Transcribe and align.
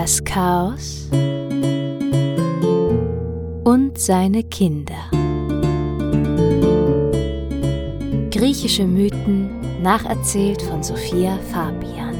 das 0.00 0.24
Chaos 0.24 1.10
und 3.64 3.98
seine 3.98 4.42
Kinder. 4.44 5.10
Griechische 8.30 8.86
Mythen 8.86 9.82
nacherzählt 9.82 10.62
von 10.62 10.82
Sophia 10.82 11.38
Fabian. 11.52 12.16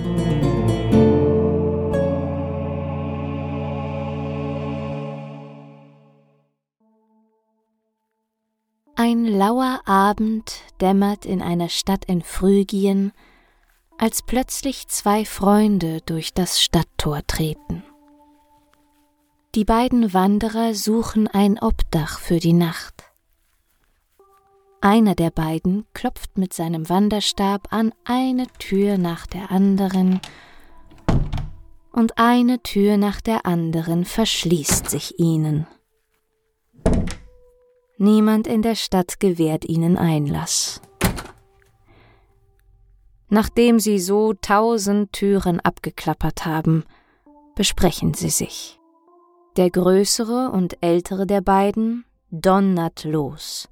Ein 8.94 9.24
lauer 9.24 9.80
Abend 9.86 10.52
dämmert 10.82 11.24
in 11.24 11.40
einer 11.40 11.70
Stadt 11.70 12.04
in 12.04 12.20
Phrygien, 12.20 13.12
als 14.00 14.22
plötzlich 14.22 14.88
zwei 14.88 15.26
Freunde 15.26 16.00
durch 16.06 16.32
das 16.32 16.62
Stadttor 16.62 17.20
treten. 17.26 17.84
Die 19.54 19.64
beiden 19.64 20.14
Wanderer 20.14 20.74
suchen 20.74 21.28
ein 21.28 21.58
Obdach 21.58 22.18
für 22.18 22.38
die 22.38 22.54
Nacht. 22.54 23.04
Einer 24.80 25.14
der 25.14 25.30
beiden 25.30 25.84
klopft 25.92 26.38
mit 26.38 26.54
seinem 26.54 26.88
Wanderstab 26.88 27.68
an 27.70 27.92
eine 28.04 28.46
Tür 28.58 28.96
nach 28.96 29.26
der 29.26 29.50
anderen, 29.50 30.20
und 31.92 32.16
eine 32.16 32.62
Tür 32.62 32.96
nach 32.96 33.20
der 33.20 33.44
anderen 33.44 34.06
verschließt 34.06 34.88
sich 34.88 35.18
ihnen. 35.18 35.66
Niemand 37.98 38.46
in 38.46 38.62
der 38.62 38.76
Stadt 38.76 39.20
gewährt 39.20 39.66
ihnen 39.66 39.98
Einlass. 39.98 40.80
Nachdem 43.32 43.78
sie 43.78 44.00
so 44.00 44.34
tausend 44.34 45.12
Türen 45.12 45.60
abgeklappert 45.60 46.44
haben, 46.46 46.84
besprechen 47.54 48.12
sie 48.12 48.28
sich. 48.28 48.80
Der 49.56 49.70
größere 49.70 50.50
und 50.50 50.82
ältere 50.82 51.26
der 51.26 51.40
beiden 51.40 52.04
donnert 52.32 53.04
los. 53.04 53.68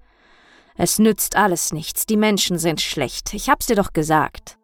Es 0.77 1.01
nützt 1.01 1.35
alles 1.35 1.73
nichts, 1.73 2.07
die 2.07 2.17
Menschen 2.17 2.57
sind 2.59 2.81
schlecht, 2.81 3.35
ich 3.35 3.51
hab's 3.51 3.67
dir 3.67 3.75
doch 3.75 3.93
gesagt. 3.93 4.59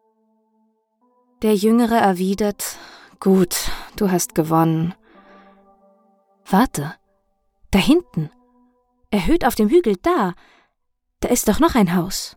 Der 1.43 1.57
jüngere 1.57 1.99
erwidert 1.99 2.79
Gut, 3.19 3.71
du 3.97 4.13
hast 4.13 4.37
gewonnen. 4.37 4.95
Warte, 6.47 6.95
da 7.73 7.81
hinten, 7.81 8.31
erhöht 9.11 9.45
auf 9.45 9.57
dem 9.57 9.71
Hügel 9.71 9.97
da, 10.03 10.35
da 11.19 11.29
ist 11.31 11.49
doch 11.49 11.59
noch 11.59 11.75
ein 11.75 11.97
Haus 11.97 12.37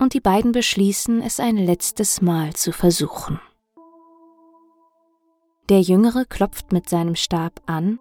und 0.00 0.14
die 0.14 0.20
beiden 0.20 0.50
beschließen, 0.52 1.22
es 1.22 1.38
ein 1.38 1.56
letztes 1.56 2.20
Mal 2.22 2.54
zu 2.54 2.72
versuchen. 2.72 3.40
Der 5.68 5.82
Jüngere 5.82 6.24
klopft 6.24 6.72
mit 6.72 6.88
seinem 6.88 7.14
Stab 7.14 7.60
an 7.66 8.00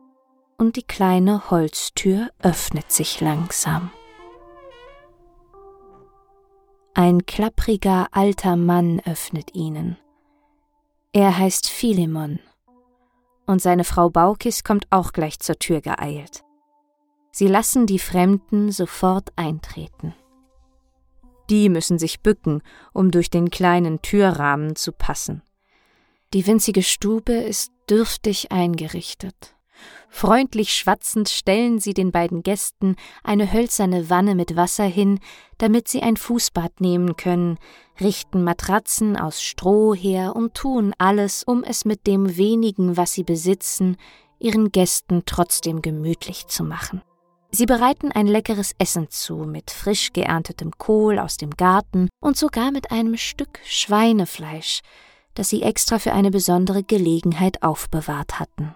und 0.58 0.76
die 0.76 0.84
kleine 0.84 1.52
Holztür 1.52 2.30
öffnet 2.42 2.92
sich 2.92 3.22
langsam. 3.22 3.92
Ein 6.96 7.26
klappriger 7.26 8.08
alter 8.12 8.56
Mann 8.56 9.02
öffnet 9.06 9.54
ihnen. 9.54 9.98
Er 11.14 11.38
heißt 11.38 11.70
Philemon, 11.70 12.40
und 13.46 13.62
seine 13.62 13.84
Frau 13.84 14.10
Baukis 14.10 14.64
kommt 14.64 14.88
auch 14.90 15.12
gleich 15.12 15.40
zur 15.40 15.58
Tür 15.58 15.82
geeilt. 15.82 16.44
Sie 17.32 17.48
lassen 17.48 17.86
die 17.86 18.00
Fremden 18.00 18.72
sofort 18.72 19.30
eintreten. 19.36 20.14
Die 21.50 21.70
müssen 21.70 21.98
sich 21.98 22.22
bücken, 22.22 22.62
um 22.94 23.12
durch 23.12 23.30
den 23.30 23.50
kleinen 23.50 24.02
Türrahmen 24.02 24.76
zu 24.76 24.92
passen. 24.92 25.42
Die 26.34 26.46
winzige 26.46 26.84
Stube 26.84 27.34
ist 27.34 27.72
dürftig 27.90 28.52
eingerichtet. 28.52 29.56
Freundlich 30.10 30.74
schwatzend 30.74 31.30
stellen 31.30 31.80
sie 31.80 31.94
den 31.94 32.12
beiden 32.12 32.44
Gästen 32.44 32.96
eine 33.24 33.52
hölzerne 33.54 34.10
Wanne 34.10 34.36
mit 34.36 34.56
Wasser 34.56 34.84
hin, 34.84 35.20
damit 35.58 35.88
sie 35.88 36.02
ein 36.02 36.18
Fußbad 36.18 36.82
nehmen 36.82 37.16
können, 37.16 37.58
richten 38.00 38.44
Matratzen 38.44 39.18
aus 39.18 39.42
Stroh 39.42 39.94
her 39.94 40.36
und 40.36 40.56
tun 40.56 40.94
alles, 40.98 41.44
um 41.44 41.64
es 41.64 41.86
mit 41.86 42.08
dem 42.08 42.38
wenigen, 42.38 42.98
was 42.98 43.14
sie 43.14 43.24
besitzen, 43.24 43.98
ihren 44.40 44.72
Gästen 44.72 45.24
trotzdem 45.26 45.82
gemütlich 45.82 46.48
zu 46.48 46.64
machen. 46.64 47.02
Sie 47.52 47.66
bereiten 47.66 48.12
ein 48.12 48.28
leckeres 48.28 48.76
Essen 48.78 49.10
zu 49.10 49.38
mit 49.38 49.72
frisch 49.72 50.14
geerntetem 50.14 50.72
Kohl 50.78 51.18
aus 51.18 51.38
dem 51.38 51.52
Garten 51.52 52.10
und 52.22 52.38
sogar 52.38 52.72
mit 52.72 52.92
einem 52.92 53.18
Stück 53.18 53.60
Schweinefleisch, 53.66 54.82
das 55.34 55.50
sie 55.50 55.64
extra 55.64 55.98
für 55.98 56.14
eine 56.14 56.30
besondere 56.30 56.84
Gelegenheit 56.84 57.64
aufbewahrt 57.64 58.40
hatten. 58.40 58.76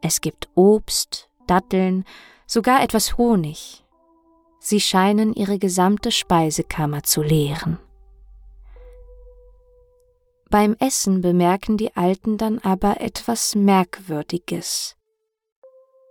Es 0.00 0.20
gibt 0.20 0.48
Obst, 0.54 1.28
Datteln, 1.46 2.04
sogar 2.46 2.82
etwas 2.82 3.18
Honig. 3.18 3.84
Sie 4.58 4.80
scheinen 4.80 5.34
ihre 5.34 5.58
gesamte 5.58 6.10
Speisekammer 6.10 7.02
zu 7.02 7.22
leeren. 7.22 7.78
Beim 10.50 10.76
Essen 10.78 11.20
bemerken 11.20 11.76
die 11.76 11.94
Alten 11.94 12.38
dann 12.38 12.58
aber 12.60 13.02
etwas 13.02 13.54
Merkwürdiges. 13.54 14.96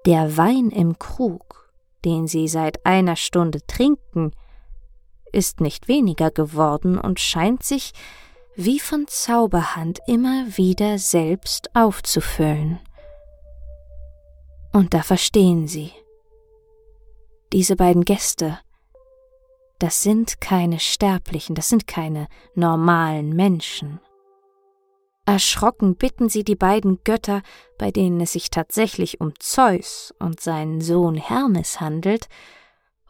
Der 0.06 0.38
Wein 0.38 0.70
im 0.70 1.00
Krug 1.00 1.67
den 2.06 2.28
sie 2.28 2.48
seit 2.48 2.86
einer 2.86 3.16
Stunde 3.16 3.66
trinken, 3.66 4.32
ist 5.32 5.62
nicht 5.62 5.88
weniger 5.88 6.32
geworden 6.32 6.98
und 6.98 7.20
scheint 7.20 7.64
sich 7.64 7.94
wie 8.56 8.80
von 8.80 9.06
Zauberhand 9.08 10.00
immer 10.08 10.46
wieder 10.58 10.98
selbst 10.98 11.76
aufzufüllen. 11.76 12.80
Und 14.74 14.94
da 14.94 15.04
verstehen 15.04 15.68
sie. 15.68 15.92
Diese 17.54 17.76
beiden 17.76 18.04
Gäste, 18.04 18.60
das 19.80 20.02
sind 20.02 20.42
keine 20.42 20.80
Sterblichen, 20.80 21.56
das 21.56 21.70
sind 21.70 21.88
keine 21.88 22.28
normalen 22.56 23.36
Menschen. 23.36 24.00
Erschrocken 25.28 25.98
bitten 25.98 26.30
sie 26.30 26.46
die 26.46 26.56
beiden 26.56 27.00
Götter, 27.04 27.42
bei 27.78 27.92
denen 27.92 28.22
es 28.22 28.32
sich 28.32 28.50
tatsächlich 28.50 29.20
um 29.20 29.34
Zeus 29.40 30.14
und 30.20 30.40
seinen 30.40 30.80
Sohn 30.80 31.16
Hermes 31.16 31.82
handelt, 31.82 32.30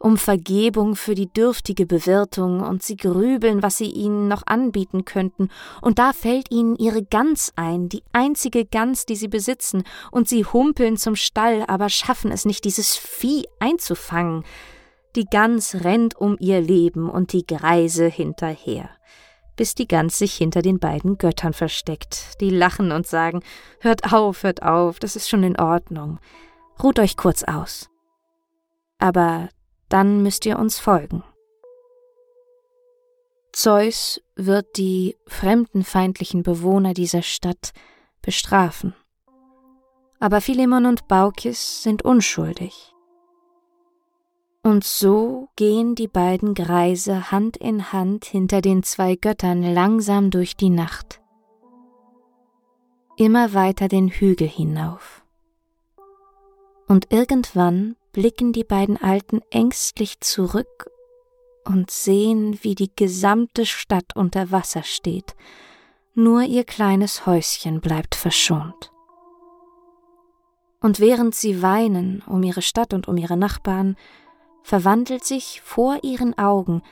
um 0.00 0.16
Vergebung 0.16 0.96
für 0.96 1.14
die 1.14 1.32
dürftige 1.32 1.86
Bewirtung, 1.86 2.60
und 2.60 2.82
sie 2.82 2.96
grübeln, 2.96 3.62
was 3.62 3.78
sie 3.78 3.90
ihnen 3.92 4.26
noch 4.26 4.42
anbieten 4.46 5.04
könnten, 5.04 5.48
und 5.80 6.00
da 6.00 6.12
fällt 6.12 6.50
ihnen 6.50 6.74
ihre 6.74 7.04
Gans 7.04 7.52
ein, 7.54 7.88
die 7.88 8.02
einzige 8.12 8.64
Gans, 8.64 9.06
die 9.06 9.16
sie 9.16 9.28
besitzen, 9.28 9.84
und 10.10 10.28
sie 10.28 10.44
humpeln 10.44 10.96
zum 10.96 11.14
Stall, 11.14 11.64
aber 11.68 11.88
schaffen 11.88 12.32
es 12.32 12.44
nicht, 12.44 12.64
dieses 12.64 12.96
Vieh 12.96 13.44
einzufangen. 13.60 14.42
Die 15.14 15.26
Gans 15.26 15.84
rennt 15.84 16.16
um 16.16 16.36
ihr 16.40 16.60
Leben 16.60 17.08
und 17.08 17.32
die 17.32 17.46
Greise 17.46 18.06
hinterher 18.06 18.90
bis 19.58 19.74
die 19.74 19.88
Gans 19.88 20.16
sich 20.16 20.34
hinter 20.34 20.62
den 20.62 20.78
beiden 20.78 21.18
Göttern 21.18 21.52
versteckt. 21.52 22.40
Die 22.40 22.48
lachen 22.48 22.92
und 22.92 23.06
sagen 23.06 23.42
Hört 23.80 24.10
auf, 24.12 24.44
hört 24.44 24.62
auf, 24.62 24.98
das 25.00 25.16
ist 25.16 25.28
schon 25.28 25.42
in 25.42 25.58
Ordnung. 25.58 26.18
Ruht 26.82 26.98
euch 26.98 27.18
kurz 27.18 27.42
aus. 27.42 27.90
Aber 28.98 29.48
dann 29.88 30.22
müsst 30.22 30.46
ihr 30.46 30.58
uns 30.58 30.78
folgen. 30.78 31.24
Zeus 33.52 34.20
wird 34.36 34.76
die 34.76 35.16
fremdenfeindlichen 35.26 36.44
Bewohner 36.44 36.94
dieser 36.94 37.22
Stadt 37.22 37.72
bestrafen. 38.22 38.94
Aber 40.20 40.40
Philemon 40.40 40.86
und 40.86 41.08
Baukis 41.08 41.82
sind 41.82 42.02
unschuldig. 42.02 42.94
Und 44.68 44.84
so 44.84 45.48
gehen 45.56 45.94
die 45.94 46.08
beiden 46.08 46.52
Greise 46.52 47.30
Hand 47.30 47.56
in 47.56 47.90
Hand 47.90 48.26
hinter 48.26 48.60
den 48.60 48.82
zwei 48.82 49.14
Göttern 49.14 49.62
langsam 49.62 50.30
durch 50.30 50.56
die 50.56 50.68
Nacht, 50.68 51.22
immer 53.16 53.54
weiter 53.54 53.88
den 53.88 54.08
Hügel 54.08 54.46
hinauf. 54.46 55.24
Und 56.86 57.10
irgendwann 57.10 57.96
blicken 58.12 58.52
die 58.52 58.62
beiden 58.62 58.98
Alten 58.98 59.40
ängstlich 59.50 60.20
zurück 60.20 60.90
und 61.64 61.90
sehen, 61.90 62.58
wie 62.60 62.74
die 62.74 62.90
gesamte 62.94 63.64
Stadt 63.64 64.16
unter 64.16 64.50
Wasser 64.50 64.82
steht, 64.82 65.34
nur 66.12 66.42
ihr 66.42 66.64
kleines 66.64 67.24
Häuschen 67.24 67.80
bleibt 67.80 68.14
verschont. 68.14 68.92
Und 70.82 71.00
während 71.00 71.34
sie 71.34 71.62
weinen 71.62 72.22
um 72.26 72.42
ihre 72.42 72.60
Stadt 72.60 72.92
und 72.92 73.08
um 73.08 73.16
ihre 73.16 73.38
Nachbarn, 73.38 73.96
verwandelt 74.62 75.24
sich 75.24 75.60
vor 75.62 75.98
ihren 76.02 76.36
Augen 76.38 76.82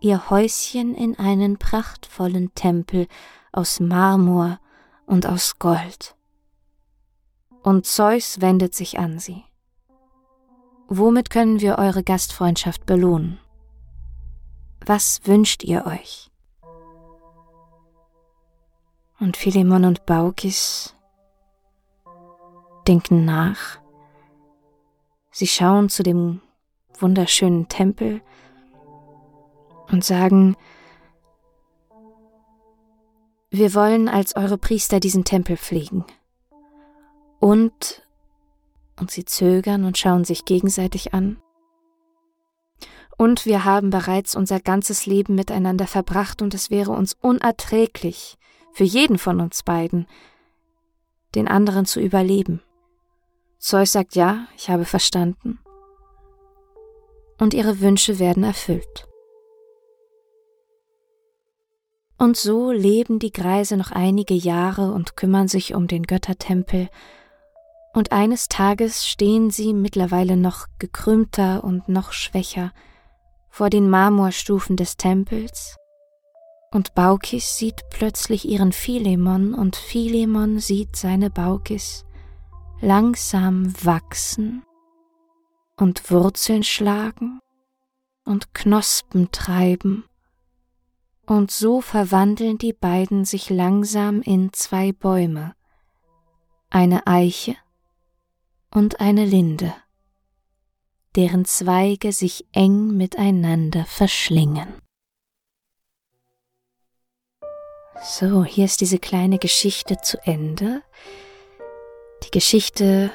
ihr 0.00 0.30
Häuschen 0.30 0.94
in 0.94 1.18
einen 1.18 1.58
prachtvollen 1.58 2.54
Tempel 2.54 3.06
aus 3.52 3.80
Marmor 3.80 4.58
und 5.06 5.26
aus 5.26 5.58
Gold. 5.58 6.16
Und 7.62 7.86
Zeus 7.86 8.40
wendet 8.40 8.74
sich 8.74 8.98
an 8.98 9.18
sie. 9.18 9.44
Womit 10.88 11.30
können 11.30 11.60
wir 11.60 11.78
eure 11.78 12.02
Gastfreundschaft 12.02 12.84
belohnen? 12.84 13.38
Was 14.84 15.20
wünscht 15.24 15.62
ihr 15.62 15.86
euch? 15.86 16.30
Und 19.20 19.36
Philemon 19.36 19.84
und 19.84 20.04
Baukis 20.04 20.96
denken 22.88 23.24
nach. 23.24 23.78
Sie 25.30 25.46
schauen 25.46 25.88
zu 25.88 26.02
dem 26.02 26.42
wunderschönen 26.98 27.68
Tempel 27.68 28.20
und 29.90 30.04
sagen, 30.04 30.56
wir 33.50 33.74
wollen 33.74 34.08
als 34.08 34.34
eure 34.34 34.56
Priester 34.56 34.98
diesen 34.98 35.24
Tempel 35.24 35.56
pflegen. 35.56 36.04
Und, 37.38 38.02
und 38.98 39.10
sie 39.10 39.24
zögern 39.24 39.84
und 39.84 39.98
schauen 39.98 40.24
sich 40.24 40.44
gegenseitig 40.44 41.12
an. 41.12 41.42
Und 43.18 43.44
wir 43.44 43.64
haben 43.64 43.90
bereits 43.90 44.34
unser 44.34 44.58
ganzes 44.58 45.06
Leben 45.06 45.34
miteinander 45.34 45.86
verbracht 45.86 46.40
und 46.40 46.54
es 46.54 46.70
wäre 46.70 46.92
uns 46.92 47.14
unerträglich, 47.20 48.38
für 48.72 48.84
jeden 48.84 49.18
von 49.18 49.40
uns 49.40 49.62
beiden, 49.62 50.06
den 51.34 51.46
anderen 51.46 51.84
zu 51.84 52.00
überleben. 52.00 52.62
Zeus 53.58 53.92
sagt 53.92 54.16
ja, 54.16 54.46
ich 54.56 54.70
habe 54.70 54.84
verstanden. 54.84 55.61
Und 57.42 57.54
ihre 57.54 57.80
Wünsche 57.80 58.20
werden 58.20 58.44
erfüllt. 58.44 59.08
Und 62.16 62.36
so 62.36 62.70
leben 62.70 63.18
die 63.18 63.32
Greise 63.32 63.76
noch 63.76 63.90
einige 63.90 64.34
Jahre 64.34 64.92
und 64.92 65.16
kümmern 65.16 65.48
sich 65.48 65.74
um 65.74 65.88
den 65.88 66.04
Göttertempel, 66.04 66.88
und 67.94 68.12
eines 68.12 68.46
Tages 68.46 69.08
stehen 69.08 69.50
sie 69.50 69.74
mittlerweile 69.74 70.36
noch 70.36 70.68
gekrümmter 70.78 71.64
und 71.64 71.88
noch 71.88 72.12
schwächer 72.12 72.70
vor 73.50 73.70
den 73.70 73.90
Marmorstufen 73.90 74.76
des 74.76 74.96
Tempels, 74.96 75.74
und 76.70 76.94
Baukis 76.94 77.56
sieht 77.56 77.80
plötzlich 77.90 78.48
ihren 78.48 78.70
Philemon, 78.70 79.52
und 79.52 79.74
Philemon 79.74 80.60
sieht 80.60 80.94
seine 80.94 81.28
Baukis 81.28 82.04
langsam 82.80 83.74
wachsen 83.84 84.62
und 85.82 86.12
Wurzeln 86.12 86.62
schlagen 86.62 87.40
und 88.24 88.54
Knospen 88.54 89.32
treiben 89.32 90.04
und 91.26 91.50
so 91.50 91.80
verwandeln 91.80 92.56
die 92.56 92.72
beiden 92.72 93.24
sich 93.24 93.50
langsam 93.50 94.22
in 94.22 94.52
zwei 94.52 94.92
Bäume, 94.92 95.56
eine 96.70 97.08
Eiche 97.08 97.56
und 98.70 99.00
eine 99.00 99.24
Linde, 99.24 99.74
deren 101.16 101.44
Zweige 101.46 102.12
sich 102.12 102.46
eng 102.52 102.96
miteinander 102.96 103.84
verschlingen. 103.84 104.68
So, 108.04 108.44
hier 108.44 108.66
ist 108.66 108.80
diese 108.80 109.00
kleine 109.00 109.38
Geschichte 109.38 109.96
zu 110.00 110.24
Ende. 110.24 110.84
Die 112.22 112.30
Geschichte 112.30 113.10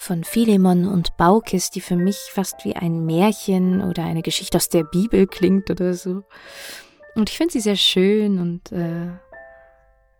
von 0.00 0.24
Philemon 0.24 0.86
und 0.86 1.18
Baukis, 1.18 1.68
die 1.68 1.82
für 1.82 1.94
mich 1.94 2.16
fast 2.32 2.64
wie 2.64 2.74
ein 2.74 3.04
Märchen 3.04 3.82
oder 3.82 4.02
eine 4.04 4.22
Geschichte 4.22 4.56
aus 4.56 4.70
der 4.70 4.82
Bibel 4.82 5.26
klingt 5.26 5.70
oder 5.70 5.92
so. 5.92 6.24
Und 7.14 7.28
ich 7.28 7.36
finde 7.36 7.52
sie 7.52 7.60
sehr 7.60 7.76
schön 7.76 8.38
und 8.38 8.72
äh, 8.72 9.08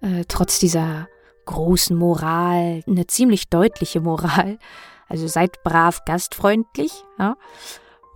äh, 0.03 0.25
trotz 0.29 0.59
dieser 0.59 1.09
großen 1.47 1.97
Moral, 1.97 2.83
eine 2.87 3.07
ziemlich 3.07 3.49
deutliche 3.49 4.03
Moral. 4.03 4.59
Also 5.09 5.27
seid 5.27 5.63
brav 5.65 6.05
gastfreundlich. 6.05 6.93
Ja? 7.19 7.39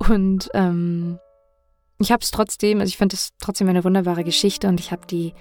Und 0.07 0.51
ähm, 0.53 1.19
ich 1.99 2.13
habe 2.13 2.23
es 2.23 2.31
trotzdem, 2.31 2.81
also 2.81 2.91
ich 2.91 2.99
finde 2.99 3.17
es 3.17 3.31
trotzdem 3.41 3.71
eine 3.71 3.85
wunderbare 3.85 4.23
Geschichte 4.23 4.69
und 4.69 4.81
ich 4.81 4.93
habe 4.93 5.07
die 5.07 5.33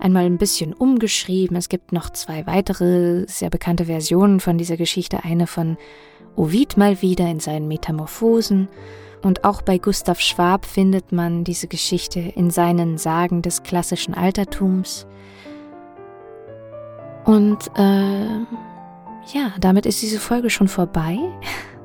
einmal 0.00 0.24
ein 0.24 0.38
bisschen 0.38 0.72
umgeschrieben. 0.72 1.56
Es 1.56 1.68
gibt 1.68 1.92
noch 1.92 2.10
zwei 2.10 2.46
weitere 2.46 3.26
sehr 3.26 3.50
bekannte 3.50 3.84
Versionen 3.84 4.40
von 4.40 4.58
dieser 4.58 4.76
Geschichte. 4.76 5.24
Eine 5.24 5.46
von 5.46 5.76
Ovid 6.36 6.76
mal 6.76 7.02
wieder 7.02 7.28
in 7.28 7.40
seinen 7.40 7.68
Metamorphosen 7.68 8.68
und 9.22 9.44
auch 9.44 9.62
bei 9.62 9.78
Gustav 9.78 10.20
Schwab 10.20 10.64
findet 10.64 11.12
man 11.12 11.44
diese 11.44 11.68
Geschichte 11.68 12.20
in 12.20 12.50
seinen 12.50 12.96
Sagen 12.96 13.42
des 13.42 13.62
klassischen 13.62 14.14
Altertums. 14.14 15.06
Und 17.24 17.70
äh, 17.76 18.40
ja, 19.32 19.52
damit 19.60 19.84
ist 19.84 20.00
diese 20.00 20.18
Folge 20.18 20.48
schon 20.48 20.68
vorbei. 20.68 21.18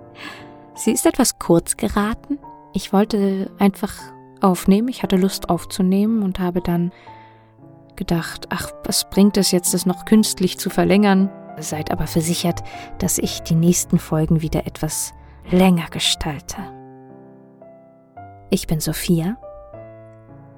Sie 0.75 0.91
ist 0.91 1.06
etwas 1.06 1.39
kurz 1.39 1.75
geraten. 1.75 2.39
Ich 2.73 2.94
wollte 2.94 3.51
einfach 3.59 3.94
aufnehmen, 4.41 4.88
ich 4.88 5.03
hatte 5.03 5.18
Lust 5.18 5.50
aufzunehmen 5.50 6.23
und 6.23 6.39
habe 6.39 6.61
dann 6.61 6.91
gedacht, 7.95 8.47
ach, 8.50 8.71
was 8.83 9.09
bringt 9.09 9.38
es 9.38 9.51
jetzt, 9.51 9.74
das 9.74 9.86
noch 9.86 10.06
künstlich 10.06 10.57
zu 10.57 10.69
verlängern? 10.69 11.30
Seid 11.57 11.92
aber 11.92 12.07
versichert, 12.07 12.63
dass 13.00 13.18
ich 13.18 13.42
die 13.42 13.56
nächsten 13.56 14.00
Folgen 14.00 14.42
wieder 14.42 14.68
etwas 14.68 15.13
länger 15.50 15.88
gestalte. 15.89 16.57
Ich 18.50 18.68
bin 18.68 18.80
Sophia. 18.80 19.38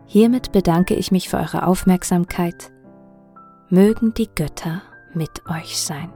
Hiermit 0.05 0.51
bedanke 0.51 0.95
ich 0.95 1.11
mich 1.11 1.29
für 1.29 1.37
eure 1.37 1.67
Aufmerksamkeit. 1.67 2.71
Mögen 3.69 4.13
die 4.13 4.29
Götter 4.33 4.81
mit 5.13 5.45
euch 5.49 5.77
sein. 5.77 6.11